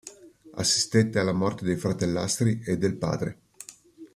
[0.55, 3.37] Assistette alla morte dei fratellastri e del padre.